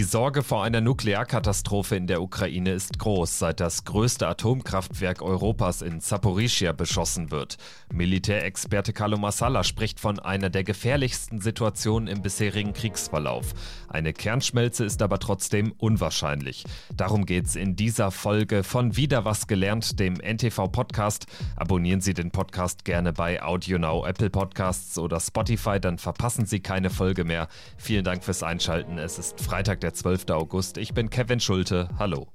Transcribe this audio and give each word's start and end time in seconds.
Die 0.00 0.04
Sorge 0.04 0.42
vor 0.42 0.64
einer 0.64 0.80
Nuklearkatastrophe 0.80 1.94
in 1.94 2.06
der 2.06 2.22
Ukraine 2.22 2.72
ist 2.72 2.98
groß, 2.98 3.38
seit 3.38 3.60
das 3.60 3.84
größte 3.84 4.26
Atomkraftwerk 4.26 5.20
Europas 5.20 5.82
in 5.82 6.00
Zaporizhia 6.00 6.72
beschossen 6.72 7.30
wird. 7.30 7.58
Militärexperte 7.92 8.94
Carlo 8.94 9.18
Massala 9.18 9.62
spricht 9.62 10.00
von 10.00 10.18
einer 10.18 10.48
der 10.48 10.64
gefährlichsten 10.64 11.42
Situationen 11.42 12.08
im 12.08 12.22
bisherigen 12.22 12.72
Kriegsverlauf. 12.72 13.52
Eine 13.88 14.14
Kernschmelze 14.14 14.86
ist 14.86 15.02
aber 15.02 15.18
trotzdem 15.18 15.74
unwahrscheinlich. 15.76 16.64
Darum 16.96 17.26
geht 17.26 17.44
es 17.44 17.56
in 17.56 17.76
dieser 17.76 18.10
Folge 18.10 18.64
von 18.64 18.96
Wieder 18.96 19.26
was 19.26 19.48
gelernt, 19.48 20.00
dem 20.00 20.14
NTV 20.14 20.68
Podcast. 20.72 21.26
Abonnieren 21.56 22.00
Sie 22.00 22.14
den 22.14 22.30
Podcast 22.30 22.86
gerne 22.86 23.12
bei 23.12 23.42
AudioNow, 23.42 24.06
Apple 24.06 24.30
Podcasts 24.30 24.96
oder 24.96 25.20
Spotify, 25.20 25.78
dann 25.78 25.98
verpassen 25.98 26.46
Sie 26.46 26.60
keine 26.60 26.88
Folge 26.88 27.24
mehr. 27.24 27.48
Vielen 27.76 28.04
Dank 28.04 28.24
fürs 28.24 28.42
Einschalten. 28.42 28.96
Es 28.96 29.18
ist 29.18 29.42
Freitag 29.42 29.80
Freitag, 29.80 29.89
der 29.90 29.94
12. 29.94 30.30
August. 30.30 30.78
Ich 30.78 30.94
bin 30.94 31.10
Kevin 31.10 31.40
Schulte. 31.40 31.88
Hallo. 31.98 32.28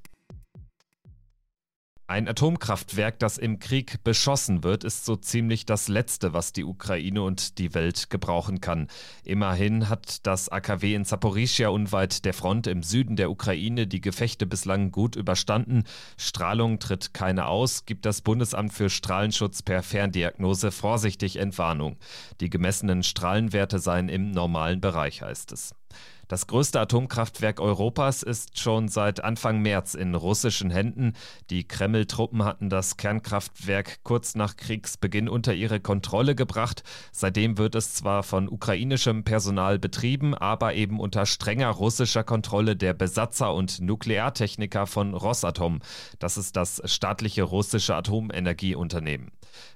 Ein 2.07 2.27
Atomkraftwerk, 2.27 3.17
das 3.17 3.37
im 3.37 3.59
Krieg 3.59 4.03
beschossen 4.03 4.63
wird, 4.63 4.83
ist 4.83 5.05
so 5.05 5.15
ziemlich 5.15 5.65
das 5.65 5.87
Letzte, 5.87 6.33
was 6.33 6.51
die 6.51 6.65
Ukraine 6.65 7.23
und 7.23 7.57
die 7.57 7.73
Welt 7.73 8.09
gebrauchen 8.09 8.59
kann. 8.59 8.89
Immerhin 9.23 9.87
hat 9.89 10.27
das 10.27 10.49
AKW 10.49 10.93
in 10.95 11.05
Zaporizhia 11.05 11.69
unweit 11.69 12.25
der 12.25 12.33
Front 12.33 12.67
im 12.67 12.83
Süden 12.83 13.15
der 13.15 13.31
Ukraine 13.31 13.87
die 13.87 14.01
Gefechte 14.01 14.45
bislang 14.45 14.91
gut 14.91 15.15
überstanden. 15.15 15.83
Strahlung 16.17 16.77
tritt 16.79 17.13
keine 17.13 17.47
aus, 17.47 17.85
gibt 17.85 18.05
das 18.05 18.21
Bundesamt 18.21 18.73
für 18.73 18.89
Strahlenschutz 18.89 19.63
per 19.63 19.81
Ferndiagnose 19.81 20.71
vorsichtig 20.71 21.37
Entwarnung. 21.37 21.95
Die 22.41 22.49
gemessenen 22.49 23.01
Strahlenwerte 23.01 23.79
seien 23.79 24.09
im 24.09 24.29
normalen 24.31 24.81
Bereich, 24.81 25.21
heißt 25.21 25.53
es. 25.53 25.73
Das 26.27 26.47
größte 26.47 26.79
Atomkraftwerk 26.79 27.59
Europas 27.59 28.23
ist 28.23 28.59
schon 28.59 28.87
seit 28.87 29.23
Anfang 29.23 29.61
März 29.61 29.93
in 29.93 30.15
russischen 30.15 30.71
Händen. 30.71 31.13
Die 31.51 31.67
Kreml-Truppen 31.67 32.43
hatten 32.43 32.69
das 32.69 32.97
Kernkraftwerk 32.97 34.03
kurz 34.03 34.33
nach 34.33 34.57
Kriegsbeginn 34.57 35.29
unter 35.29 35.53
ihre 35.53 35.79
Kontrolle 35.79 36.33
gebracht. 36.33 36.83
Seitdem 37.11 37.59
wird 37.59 37.75
es 37.75 37.93
zwar 37.93 38.23
von 38.23 38.49
ukrainischem 38.49 39.23
Personal 39.23 39.77
betrieben, 39.77 40.33
aber 40.33 40.73
eben 40.73 40.99
unter 40.99 41.27
strenger 41.27 41.69
russischer 41.69 42.23
Kontrolle 42.23 42.75
der 42.75 42.95
Besatzer 42.95 43.53
und 43.53 43.79
Nukleartechniker 43.81 44.87
von 44.87 45.13
Rosatom. 45.13 45.79
Das 46.17 46.37
ist 46.37 46.55
das 46.55 46.81
staatliche 46.85 47.43
russische 47.43 47.95
Atomenergieunternehmen. 47.95 49.31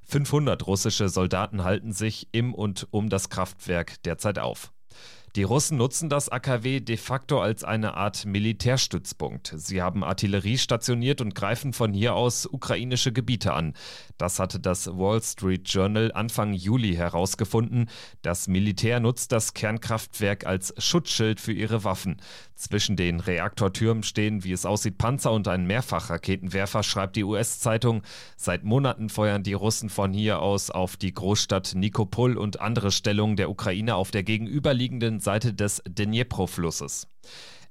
500 0.08 0.66
russische 0.66 1.10
Soldaten 1.10 1.64
halten 1.64 1.94
sich 1.94 2.28
im 2.32 2.56
und 2.56 2.88
um 2.90 3.10
das 3.10 3.30
Kraftwerk 3.30 4.02
derzeit 4.02 4.40
auf. 4.40 4.72
Die 5.36 5.44
Russen 5.44 5.78
nutzen 5.78 6.10
das 6.10 6.30
AKW 6.30 6.80
de 6.80 6.98
facto 6.98 7.40
als 7.40 7.64
eine 7.64 7.94
Art 7.94 8.26
Militärstützpunkt. 8.26 9.54
Sie 9.56 9.80
haben 9.80 10.04
Artillerie 10.04 10.58
stationiert 10.58 11.22
und 11.22 11.36
greifen 11.36 11.72
von 11.72 11.94
hier 11.94 12.16
aus 12.16 12.48
ukrainische 12.48 13.14
Gebiete 13.14 13.54
an. 13.54 13.74
Das 14.18 14.40
hatte 14.40 14.60
das 14.60 14.88
Wall 14.88 15.22
Street 15.22 15.70
Journal 15.70 16.12
Anfang 16.14 16.54
Juli 16.54 16.96
herausgefunden. 16.96 17.90
Das 18.24 18.48
Militär 18.48 19.00
nutzt 19.00 19.32
das 19.32 19.54
Kernkraftwerk 19.54 20.48
als 20.48 20.74
Schutzschild 20.80 21.40
für 21.40 21.54
ihre 21.54 21.84
Waffen. 21.84 22.18
Zwischen 22.56 22.98
den 22.98 23.22
Reaktortürmen 23.22 24.04
stehen, 24.04 24.44
wie 24.44 24.52
es 24.52 24.66
aussieht, 24.66 24.98
Panzer 24.98 25.32
und 25.32 25.48
ein 25.48 25.66
Mehrfachraketenwerfer, 25.66 26.84
schreibt 26.84 27.16
die 27.16 27.24
US-Zeitung. 27.24 28.02
Seit 28.36 28.66
Monaten 28.66 29.08
feuern 29.08 29.44
die 29.44 29.54
Russen 29.54 29.90
von 29.90 30.12
hier 30.12 30.42
aus 30.42 30.70
auf 30.70 30.98
die 30.98 31.14
Großstadt 31.14 31.76
Nikopol 31.76 32.36
und 32.36 32.60
andere 32.60 32.92
Stellungen 32.92 33.38
der 33.38 33.50
Ukraine 33.50 33.96
auf 33.96 34.12
der 34.12 34.24
gegenüberliegenden 34.24 35.19
Seite 35.20 35.48
des 35.48 35.82
Dnipro-Flusses. 35.88 37.08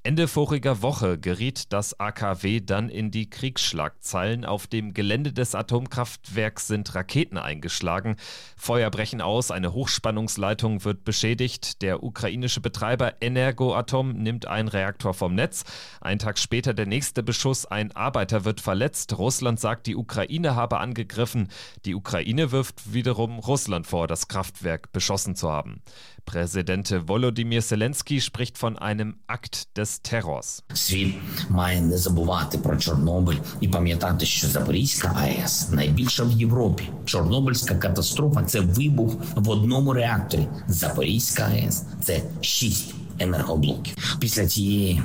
Ende 0.04 0.28
voriger 0.28 0.80
Woche 0.80 1.18
geriet 1.18 1.72
das 1.72 1.98
AKW 1.98 2.60
dann 2.60 2.88
in 2.88 3.10
die 3.10 3.28
Kriegsschlagzeilen. 3.28 4.44
Auf 4.44 4.68
dem 4.68 4.94
Gelände 4.94 5.32
des 5.32 5.56
Atomkraftwerks 5.56 6.68
sind 6.68 6.94
Raketen 6.94 7.36
eingeschlagen. 7.36 8.16
Feuer 8.56 8.90
brechen 8.90 9.20
aus, 9.20 9.50
eine 9.50 9.72
Hochspannungsleitung 9.72 10.84
wird 10.84 11.04
beschädigt. 11.04 11.82
Der 11.82 12.04
ukrainische 12.04 12.60
Betreiber 12.60 13.20
Energoatom 13.20 14.12
nimmt 14.12 14.46
einen 14.46 14.68
Reaktor 14.68 15.14
vom 15.14 15.34
Netz. 15.34 15.64
Ein 16.00 16.20
Tag 16.20 16.38
später 16.38 16.74
der 16.74 16.86
nächste 16.86 17.24
Beschuss, 17.24 17.66
ein 17.66 17.90
Arbeiter 17.94 18.44
wird 18.44 18.60
verletzt. 18.60 19.18
Russland 19.18 19.58
sagt, 19.58 19.88
die 19.88 19.96
Ukraine 19.96 20.54
habe 20.54 20.78
angegriffen. 20.78 21.48
Die 21.84 21.96
Ukraine 21.96 22.52
wirft 22.52 22.94
wiederum 22.94 23.40
Russland 23.40 23.86
vor, 23.86 24.06
das 24.06 24.28
Kraftwerk 24.28 24.92
beschossen 24.92 25.34
zu 25.34 25.50
haben. 25.50 25.82
Präsident 26.24 27.08
Volodymyr 27.08 27.62
Zelensky 27.62 28.20
spricht 28.20 28.58
von 28.58 28.78
einem 28.78 29.16
Akt 29.26 29.76
des 29.78 29.87
Terrors. 29.87 30.63
Світ 30.73 31.15
має 31.49 31.81
не 31.81 31.97
забувати 31.97 32.57
про 32.57 32.77
Чорнобиль 32.77 33.37
і 33.61 33.67
пам'ятати, 33.67 34.25
що 34.25 34.47
Запорізька 34.47 35.13
АЕС 35.15 35.69
найбільша 35.69 36.23
в 36.23 36.31
Європі. 36.31 36.89
Чорнобильська 37.05 37.75
катастрофа 37.75 38.43
це 38.43 38.59
вибух 38.59 39.15
в 39.35 39.49
одному 39.49 39.93
реакторі. 39.93 40.47
Запорізька 40.67 41.43
АЕС 41.43 41.83
це 42.01 42.21
шість 42.41 42.95
енергоблоків. 43.19 44.17
Після 44.19 44.47
цієї 44.47 45.01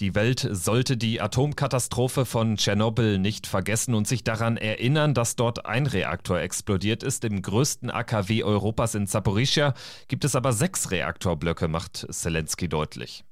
Die 0.00 0.14
Welt 0.14 0.48
sollte 0.52 0.96
die 0.96 1.20
Atomkatastrophe 1.20 2.24
von 2.24 2.56
Tschernobyl 2.56 3.18
nicht 3.18 3.48
vergessen 3.48 3.94
und 3.94 4.06
sich 4.06 4.22
daran 4.22 4.56
erinnern, 4.56 5.12
dass 5.12 5.34
dort 5.34 5.66
ein 5.66 5.86
Reaktor 5.86 6.38
explodiert 6.38 7.02
ist. 7.02 7.24
Im 7.24 7.42
größten 7.42 7.90
AKW 7.90 8.44
Europas 8.44 8.94
in 8.94 9.08
Zaporizhia 9.08 9.74
gibt 10.06 10.24
es 10.24 10.36
aber 10.36 10.52
sechs 10.52 10.92
Reaktorblöcke, 10.92 11.66
macht 11.66 12.06
Zelensky 12.10 12.68
deutlich. 12.68 13.24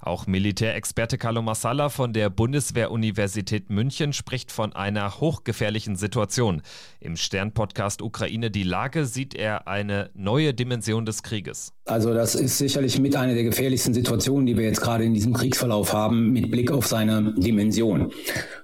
Auch 0.00 0.26
Militärexperte 0.26 1.16
Carlo 1.16 1.40
Massala 1.40 1.88
von 1.88 2.12
der 2.12 2.28
Bundeswehr-Universität 2.28 3.70
München 3.70 4.12
spricht 4.12 4.52
von 4.52 4.74
einer 4.74 5.18
hochgefährlichen 5.18 5.96
Situation. 5.96 6.60
Im 7.00 7.16
Stern-Podcast 7.16 8.02
Ukraine 8.02 8.50
die 8.50 8.64
Lage 8.64 9.06
sieht 9.06 9.34
er 9.34 9.66
eine 9.66 10.10
neue 10.14 10.52
Dimension 10.52 11.06
des 11.06 11.22
Krieges. 11.22 11.72
Also 11.86 12.12
das 12.12 12.34
ist 12.34 12.58
sicherlich 12.58 12.98
mit 12.98 13.16
einer 13.16 13.32
der 13.32 13.44
gefährlichsten 13.44 13.94
Situationen, 13.94 14.44
die 14.44 14.58
wir 14.58 14.64
jetzt 14.64 14.82
gerade 14.82 15.04
in 15.04 15.14
diesem 15.14 15.32
Kriegsverlauf 15.32 15.94
haben, 15.94 16.32
mit 16.32 16.50
Blick 16.50 16.70
auf 16.70 16.86
seine 16.86 17.32
Dimension. 17.38 18.12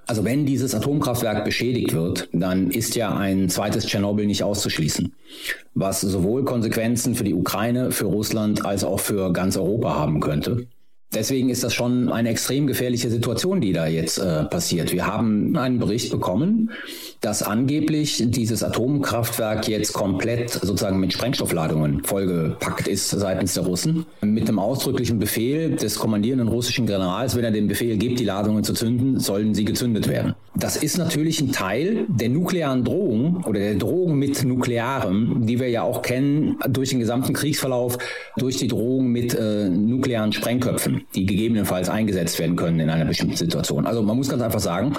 Also 0.06 0.24
wenn 0.24 0.44
dieses 0.44 0.74
Atomkraftwerk 0.74 1.46
beschädigt 1.46 1.94
wird, 1.94 2.28
dann 2.32 2.70
ist 2.70 2.96
ja 2.96 3.16
ein 3.16 3.48
zweites 3.48 3.86
Tschernobyl 3.86 4.26
nicht 4.26 4.42
auszuschließen, 4.42 5.14
was 5.74 6.02
sowohl 6.02 6.44
Konsequenzen 6.44 7.14
für 7.14 7.24
die 7.24 7.34
Ukraine, 7.34 7.92
für 7.92 8.06
Russland 8.06 8.66
als 8.66 8.84
auch 8.84 9.00
für 9.00 9.32
ganz 9.32 9.56
Europa 9.56 9.94
haben 9.94 10.20
könnte. 10.20 10.66
Deswegen 11.12 11.50
ist 11.50 11.64
das 11.64 11.74
schon 11.74 12.08
eine 12.12 12.28
extrem 12.28 12.68
gefährliche 12.68 13.10
Situation, 13.10 13.60
die 13.60 13.72
da 13.72 13.88
jetzt 13.88 14.18
äh, 14.18 14.44
passiert. 14.44 14.92
Wir 14.92 15.08
haben 15.08 15.56
einen 15.56 15.80
Bericht 15.80 16.12
bekommen, 16.12 16.70
dass 17.20 17.42
angeblich 17.42 18.22
dieses 18.28 18.62
Atomkraftwerk 18.62 19.66
jetzt 19.66 19.92
komplett 19.92 20.50
sozusagen 20.50 21.00
mit 21.00 21.12
Sprengstoffladungen 21.12 22.04
vollgepackt 22.04 22.86
ist 22.86 23.10
seitens 23.10 23.54
der 23.54 23.64
Russen. 23.64 24.06
Mit 24.20 24.46
dem 24.46 24.60
ausdrücklichen 24.60 25.18
Befehl 25.18 25.74
des 25.74 25.98
kommandierenden 25.98 26.46
russischen 26.46 26.86
Generals, 26.86 27.34
wenn 27.34 27.42
er 27.42 27.50
den 27.50 27.66
Befehl 27.66 27.96
gibt, 27.96 28.20
die 28.20 28.24
Ladungen 28.24 28.62
zu 28.62 28.72
zünden, 28.72 29.18
sollen 29.18 29.52
sie 29.52 29.64
gezündet 29.64 30.06
werden. 30.06 30.34
Das 30.54 30.76
ist 30.76 30.96
natürlich 30.96 31.40
ein 31.40 31.50
Teil 31.50 32.06
der 32.08 32.28
nuklearen 32.28 32.84
Drohung 32.84 33.44
oder 33.44 33.58
der 33.58 33.74
Drohung 33.74 34.16
mit 34.16 34.44
Nuklearem, 34.44 35.46
die 35.46 35.58
wir 35.58 35.68
ja 35.68 35.82
auch 35.82 36.02
kennen 36.02 36.56
durch 36.68 36.90
den 36.90 37.00
gesamten 37.00 37.32
Kriegsverlauf, 37.32 37.98
durch 38.36 38.58
die 38.58 38.68
Drohung 38.68 39.08
mit 39.08 39.34
äh, 39.34 39.68
nuklearen 39.68 40.32
Sprengköpfen 40.32 40.99
die 41.14 41.26
gegebenenfalls 41.26 41.88
eingesetzt 41.88 42.38
werden 42.38 42.56
können 42.56 42.80
in 42.80 42.90
einer 42.90 43.04
bestimmten 43.04 43.36
Situation. 43.36 43.86
Also 43.86 44.02
man 44.02 44.16
muss 44.16 44.28
ganz 44.28 44.42
einfach 44.42 44.60
sagen, 44.60 44.94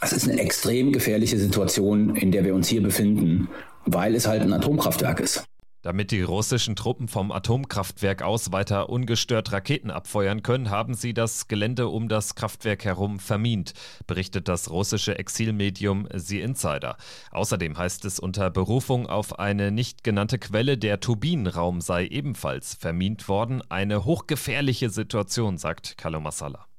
es 0.00 0.12
ist 0.12 0.28
eine 0.28 0.40
extrem 0.40 0.92
gefährliche 0.92 1.38
Situation, 1.38 2.16
in 2.16 2.32
der 2.32 2.44
wir 2.44 2.54
uns 2.54 2.68
hier 2.68 2.82
befinden, 2.82 3.48
weil 3.86 4.14
es 4.14 4.26
halt 4.26 4.42
ein 4.42 4.52
Atomkraftwerk 4.52 5.20
ist. 5.20 5.44
Damit 5.82 6.10
die 6.10 6.20
russischen 6.20 6.76
Truppen 6.76 7.08
vom 7.08 7.32
Atomkraftwerk 7.32 8.20
aus 8.20 8.52
weiter 8.52 8.90
ungestört 8.90 9.50
Raketen 9.50 9.90
abfeuern 9.90 10.42
können, 10.42 10.68
haben 10.68 10.92
sie 10.92 11.14
das 11.14 11.48
Gelände 11.48 11.88
um 11.88 12.08
das 12.08 12.34
Kraftwerk 12.34 12.84
herum 12.84 13.18
vermint, 13.18 13.72
berichtet 14.06 14.46
das 14.48 14.70
russische 14.70 15.18
Exilmedium 15.18 16.06
The 16.12 16.42
Insider. 16.42 16.98
Außerdem 17.30 17.78
heißt 17.78 18.04
es 18.04 18.20
unter 18.20 18.50
Berufung 18.50 19.06
auf 19.06 19.38
eine 19.38 19.70
nicht 19.70 20.04
genannte 20.04 20.38
Quelle, 20.38 20.76
der 20.76 21.00
Turbinenraum 21.00 21.80
sei 21.80 22.06
ebenfalls 22.06 22.74
vermint 22.74 23.26
worden. 23.28 23.62
Eine 23.70 24.04
hochgefährliche 24.04 24.90
Situation, 24.90 25.56
sagt 25.56 25.96
Kalo 25.96 26.20
Masala. 26.20 26.69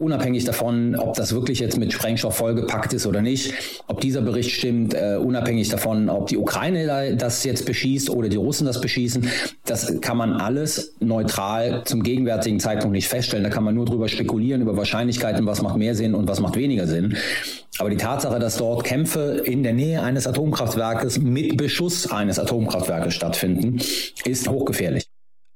Unabhängig 0.00 0.44
davon, 0.44 0.96
ob 0.96 1.12
das 1.12 1.34
wirklich 1.34 1.58
jetzt 1.58 1.76
mit 1.76 1.92
Sprengstoff 1.92 2.34
vollgepackt 2.34 2.94
ist 2.94 3.04
oder 3.06 3.20
nicht, 3.20 3.52
ob 3.86 4.00
dieser 4.00 4.22
Bericht 4.22 4.50
stimmt, 4.50 4.94
äh, 4.94 5.18
unabhängig 5.22 5.68
davon, 5.68 6.08
ob 6.08 6.26
die 6.28 6.38
Ukraine 6.38 7.16
das 7.16 7.44
jetzt 7.44 7.66
beschießt 7.66 8.08
oder 8.08 8.30
die 8.30 8.38
Russen 8.38 8.66
das 8.66 8.80
beschießen, 8.80 9.28
das 9.66 10.00
kann 10.00 10.16
man 10.16 10.32
alles 10.32 10.94
neutral 11.00 11.82
zum 11.84 12.02
gegenwärtigen 12.02 12.60
Zeitpunkt 12.60 12.94
nicht 12.94 13.08
feststellen. 13.08 13.44
Da 13.44 13.50
kann 13.50 13.62
man 13.62 13.74
nur 13.74 13.84
drüber 13.84 14.08
spekulieren, 14.08 14.62
über 14.62 14.74
Wahrscheinlichkeiten, 14.74 15.44
was 15.44 15.60
macht 15.60 15.76
mehr 15.76 15.94
Sinn 15.94 16.14
und 16.14 16.26
was 16.26 16.40
macht 16.40 16.56
weniger 16.56 16.86
Sinn. 16.86 17.18
Aber 17.78 17.90
die 17.90 17.98
Tatsache, 17.98 18.38
dass 18.38 18.56
dort 18.56 18.84
Kämpfe 18.84 19.42
in 19.44 19.62
der 19.62 19.74
Nähe 19.74 20.02
eines 20.02 20.26
Atomkraftwerkes 20.26 21.18
mit 21.18 21.58
Beschuss 21.58 22.10
eines 22.10 22.38
Atomkraftwerkes 22.38 23.12
stattfinden, 23.12 23.82
ist 24.24 24.48
hochgefährlich. 24.48 25.10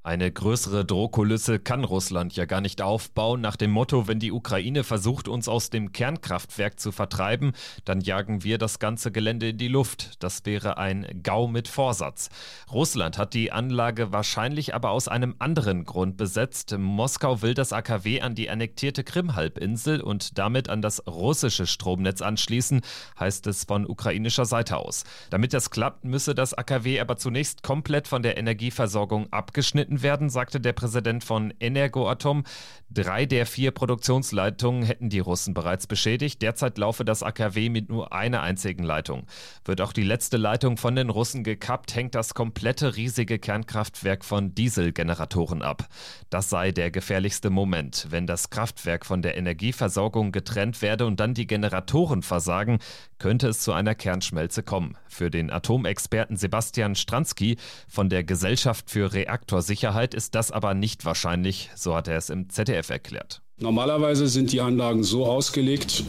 Eine 0.07 0.31
größere 0.31 0.85
Drohkulisse 0.85 1.59
kann 1.59 1.83
Russland 1.83 2.37
ja 2.37 2.45
gar 2.45 2.61
nicht 2.61 2.83
aufbauen, 2.83 3.41
nach 3.41 3.57
dem 3.57 3.71
Motto, 3.71 4.07
wenn 4.07 4.19
die 4.19 4.33
Ukraine 4.33 4.85
versucht, 4.85 5.29
uns 5.29 5.49
aus 5.49 5.71
dem 5.71 5.93
Kernkraftwerk 5.93 6.79
zu 6.79 6.93
vertreiben, 6.93 7.53
dann 7.87 8.03
jagen 8.03 8.45
wir 8.45 8.59
das 8.59 8.79
ganze 8.79 9.11
Gelände 9.11 9.49
in 9.49 9.57
die 9.57 9.69
Luft. 9.69 10.23
Das 10.23 10.45
wäre 10.45 10.77
ein 10.77 11.07
GAU 11.23 11.49
mit 11.49 11.69
Vorsatz. 11.69 12.29
Russland 12.71 13.17
hat 13.17 13.33
die 13.33 13.51
Anlage 13.51 14.13
wahrscheinlich 14.13 14.75
aber 14.75 14.91
aus 14.91 15.09
einem 15.09 15.37
anderen 15.39 15.87
Grund 15.87 16.19
besetzt. 16.19 16.77
Moskau 16.77 17.41
will 17.41 17.55
das 17.55 17.73
AKW 17.73 18.21
an 18.21 18.35
die 18.35 18.51
annektierte 18.51 19.05
Krim-Halbinsel 19.05 20.03
und 20.03 20.37
damit 20.37 20.69
an 20.69 20.83
das 20.83 21.07
russische 21.07 21.67
Stromnetz 21.67 22.21
anschließen, 22.21 22.83
heißt 23.19 23.47
es 23.47 23.65
von 23.65 23.89
ukrainischer 23.89 24.45
Seite 24.45 24.77
aus. 24.77 25.05
Damit 25.31 25.55
das 25.55 25.71
klappt, 25.71 26.05
müsse 26.05 26.35
das 26.35 26.53
AKW 26.53 27.01
aber 27.01 27.17
zunächst 27.17 27.63
komplett 27.63 28.07
von 28.07 28.23
der 28.23 28.37
Energieversorgung 28.37 29.33
abgeschnitten 29.33 29.94
gehalten 29.95 30.03
werden, 30.03 30.31
sagte 30.31 30.61
der 30.61 30.73
Präsident 30.73 31.25
von 31.25 31.53
Energoatom. 31.61 32.45
Drei 32.91 33.27
der 33.27 33.47
vier 33.47 33.73
Produktionsleitungen 33.73 34.85
hätten 34.85 35.09
die 35.09 35.19
Russen 35.19 35.55
bereits 35.55 35.87
beschädigt. 35.87 36.43
Derzeit 36.43 36.79
laufe 36.79 37.05
das 37.05 37.23
AKW 37.23 37.69
mit 37.69 37.89
nur 37.89 38.13
einer 38.13 38.43
einzigen 38.43 38.85
Leitung. 38.85 39.27
Wird 39.65 39.81
auch 39.81 39.93
die 39.93 40.05
letzte 40.05 40.37
Leitung 40.37 40.77
von 40.77 40.95
den 40.95 41.11
Russen 41.11 41.43
gekappt, 41.43 41.95
hängt 41.95 42.15
das 42.15 42.35
komplette 42.35 42.97
riesige 42.97 43.39
Kernkraftwerk 43.39 44.25
von 44.25 44.55
Dieselgeneratoren 44.55 45.63
ab. 45.63 45.89
Das 46.31 46.51
sei 46.51 46.71
der 46.71 46.91
gefährlichste 46.91 47.51
Moment. 47.51 48.07
Wenn 48.11 48.27
das 48.27 48.51
Kraftwerk 48.51 49.05
von 49.05 49.23
der 49.23 49.37
Energieversorgung 49.37 50.31
getrennt 50.31 50.83
werde 50.83 51.07
und 51.07 51.19
dann 51.19 51.35
die 51.35 51.47
Generatoren 51.47 52.23
versagen, 52.23 52.79
könnte 53.19 53.49
es 53.49 53.61
zu 53.61 53.73
einer 53.73 53.95
Kernschmelze 53.95 54.63
kommen. 54.63 54.97
Für 55.09 55.31
den 55.31 55.51
Atomexperten 55.51 56.37
Sebastian 56.37 56.95
Stransky 56.95 57.57
von 57.89 58.09
der 58.09 58.23
Gesellschaft 58.23 58.91
für 58.91 59.13
Reaktorsicherheit 59.13 59.84
ist 60.15 60.35
das 60.35 60.51
aber 60.51 60.75
nicht 60.75 61.05
wahrscheinlich, 61.05 61.71
so 61.75 61.95
hat 61.95 62.09
er 62.09 62.17
es 62.17 62.31
im 62.31 62.49
ZDF 62.49 62.91
erklärt. 62.91 63.43
Normalerweise 63.61 64.27
sind 64.27 64.51
die 64.51 64.61
Anlagen 64.61 65.05
so 65.05 65.27
ausgelegt, 65.27 66.03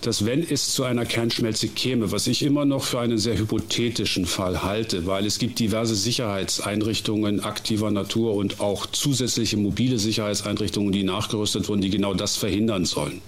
dass 0.00 0.24
wenn 0.24 0.42
es 0.42 0.72
zu 0.72 0.84
einer 0.84 1.04
Kernschmelze 1.04 1.68
käme, 1.68 2.10
was 2.10 2.26
ich 2.26 2.42
immer 2.42 2.64
noch 2.64 2.84
für 2.84 3.00
einen 3.00 3.18
sehr 3.18 3.36
hypothetischen 3.36 4.24
Fall 4.24 4.62
halte, 4.62 5.04
weil 5.04 5.26
es 5.26 5.38
gibt 5.38 5.58
diverse 5.58 5.94
Sicherheitseinrichtungen 5.94 7.40
aktiver 7.40 7.90
Natur 7.90 8.34
und 8.34 8.60
auch 8.60 8.86
zusätzliche 8.86 9.58
mobile 9.58 9.98
Sicherheitseinrichtungen, 9.98 10.90
die 10.90 11.02
nachgerüstet 11.02 11.68
wurden, 11.68 11.82
die 11.82 11.90
genau 11.90 12.14
das 12.14 12.36
verhindern 12.36 12.86
sollen. 12.86 13.20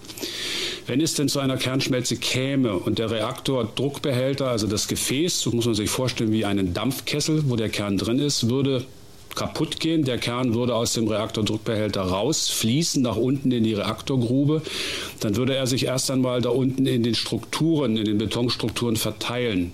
Wenn 0.87 1.03
es 1.03 1.13
denn 1.13 1.29
zu 1.29 1.39
einer 1.39 1.59
Kernschmelze 1.59 2.17
käme 2.17 2.73
und 2.73 2.99
der 2.99 3.11
Reaktor 3.11 3.71
Druckbehälter, 3.75 4.49
also 4.49 4.67
das 4.67 4.89
Gefäß, 4.89 5.41
so 5.41 5.51
muss 5.51 5.67
man 5.67 5.75
sich 5.75 5.91
vorstellen 5.91 6.33
wie 6.33 6.47
einen 6.47 6.73
Dampfkessel, 6.73 7.51
wo 7.51 7.57
der 7.57 7.69
Kern 7.69 7.99
drin 7.99 8.19
ist, 8.19 8.49
würde 8.49 8.87
kaputt 9.39 9.79
gehen. 9.79 10.05
Der 10.05 10.19
Kern 10.19 10.55
würde 10.55 10.75
aus 10.75 10.93
dem 10.93 11.07
Reaktordruckbehälter 11.07 12.03
rausfließen, 12.03 13.01
nach 13.01 13.17
unten 13.17 13.53
in 13.53 13.63
die 13.63 13.75
Reaktorgrube. 13.75 14.63
Dann 15.21 15.37
würde 15.37 15.55
er 15.55 15.67
sich 15.67 15.87
erst 15.87 16.11
einmal 16.11 16.43
da 16.43 16.51
unten 16.51 16.87
in 16.87 17.05
den 17.05 17.15
Strukturen, 17.15 17.97
in 17.97 18.05
den 18.05 18.19
Betonstrukturen 18.19 18.97
verteilen. 18.97 19.73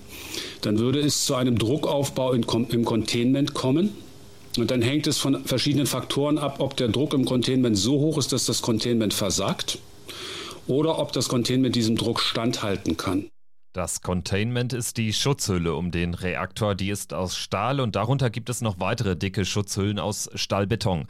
Dann 0.61 0.77
würde 0.79 0.99
es 0.99 1.25
zu 1.25 1.35
einem 1.35 1.57
Druckaufbau 1.57 2.33
im 2.33 2.45
Containment 2.85 3.53
kommen. 3.53 3.89
Und 4.57 4.71
dann 4.71 4.81
hängt 4.81 5.07
es 5.07 5.17
von 5.17 5.43
verschiedenen 5.43 5.87
Faktoren 5.87 6.37
ab, 6.37 6.57
ob 6.59 6.77
der 6.77 6.87
Druck 6.87 7.13
im 7.13 7.25
Containment 7.25 7.77
so 7.77 7.99
hoch 7.99 8.17
ist, 8.17 8.31
dass 8.31 8.45
das 8.45 8.61
Containment 8.61 9.13
versagt 9.13 9.79
oder 10.67 10.99
ob 10.99 11.11
das 11.11 11.27
Containment 11.27 11.75
diesem 11.75 11.97
Druck 11.97 12.21
standhalten 12.21 12.95
kann. 12.97 13.29
Das 13.75 14.01
Containment 14.01 14.71
ist 14.71 14.95
die 14.95 15.11
Schutzhülle 15.11 15.75
um 15.75 15.91
den 15.91 16.13
Reaktor, 16.13 16.75
die 16.75 16.89
ist 16.89 17.13
aus 17.13 17.35
Stahl 17.35 17.81
und 17.81 17.97
darunter 17.97 18.29
gibt 18.29 18.49
es 18.49 18.61
noch 18.61 18.79
weitere 18.79 19.17
dicke 19.17 19.43
Schutzhüllen 19.43 19.99
aus 19.99 20.29
Stahlbeton. 20.33 21.07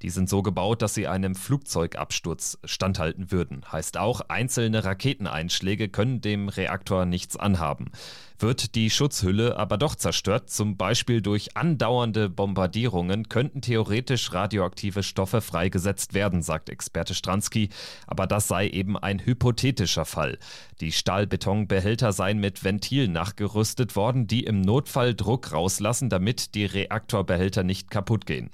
Die 0.00 0.08
sind 0.08 0.30
so 0.30 0.40
gebaut, 0.40 0.80
dass 0.80 0.94
sie 0.94 1.08
einem 1.08 1.34
Flugzeugabsturz 1.34 2.56
standhalten 2.64 3.32
würden. 3.32 3.70
Heißt 3.70 3.98
auch, 3.98 4.22
einzelne 4.28 4.82
Raketeneinschläge 4.82 5.90
können 5.90 6.22
dem 6.22 6.48
Reaktor 6.48 7.04
nichts 7.04 7.36
anhaben. 7.36 7.90
Wird 8.38 8.74
die 8.74 8.90
Schutzhülle 8.90 9.56
aber 9.56 9.78
doch 9.78 9.94
zerstört, 9.94 10.50
zum 10.50 10.76
Beispiel 10.76 11.22
durch 11.22 11.56
andauernde 11.56 12.28
Bombardierungen, 12.28 13.30
könnten 13.30 13.62
theoretisch 13.62 14.32
radioaktive 14.32 15.02
Stoffe 15.02 15.40
freigesetzt 15.40 16.12
werden, 16.12 16.42
sagt 16.42 16.68
Experte 16.68 17.14
Stransky. 17.14 17.70
Aber 18.06 18.26
das 18.26 18.48
sei 18.48 18.68
eben 18.68 18.98
ein 18.98 19.24
hypothetischer 19.24 20.04
Fall. 20.04 20.38
Die 20.80 20.92
Stahlbetonbehälter 20.92 22.12
seien 22.12 22.38
mit 22.38 22.62
Ventilen 22.62 23.12
nachgerüstet 23.12 23.96
worden, 23.96 24.26
die 24.26 24.44
im 24.44 24.60
Notfall 24.60 25.14
Druck 25.14 25.52
rauslassen, 25.52 26.10
damit 26.10 26.54
die 26.54 26.66
Reaktorbehälter 26.66 27.62
nicht 27.64 27.90
kaputt 27.90 28.26
gehen. 28.26 28.50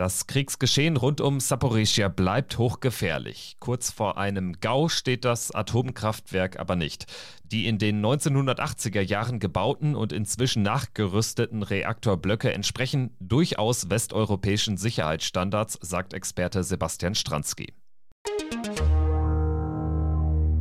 Das 0.00 0.26
Kriegsgeschehen 0.26 0.96
rund 0.96 1.20
um 1.20 1.40
Saporischia 1.40 2.08
bleibt 2.08 2.56
hochgefährlich. 2.56 3.56
Kurz 3.60 3.90
vor 3.90 4.16
einem 4.16 4.58
GAU 4.58 4.88
steht 4.88 5.26
das 5.26 5.50
Atomkraftwerk 5.54 6.58
aber 6.58 6.74
nicht. 6.74 7.04
Die 7.44 7.66
in 7.66 7.76
den 7.76 8.02
1980er 8.02 9.02
Jahren 9.10 9.38
gebauten 9.38 9.94
und 9.94 10.12
inzwischen 10.12 10.62
nachgerüsteten 10.62 11.62
Reaktorblöcke 11.62 12.50
entsprechen 12.52 13.14
durchaus 13.20 13.90
westeuropäischen 13.90 14.78
Sicherheitsstandards, 14.78 15.78
sagt 15.82 16.14
Experte 16.14 16.64
Sebastian 16.64 17.14
Stransky. 17.14 17.74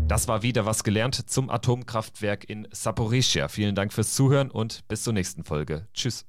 Das 0.09 0.27
war 0.27 0.41
wieder 0.41 0.65
was 0.65 0.83
gelernt 0.83 1.29
zum 1.29 1.49
Atomkraftwerk 1.51 2.49
in 2.49 2.67
Saporischia. 2.71 3.47
Vielen 3.47 3.75
Dank 3.75 3.93
fürs 3.93 4.15
Zuhören 4.15 4.49
und 4.49 4.87
bis 4.87 5.03
zur 5.03 5.13
nächsten 5.13 5.43
Folge. 5.43 5.87
Tschüss. 5.93 6.25